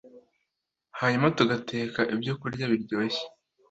hanyuma 0.99 1.33
tugateka 1.37 1.99
ibyokurya 2.13 2.65
biryoshye 2.71 3.23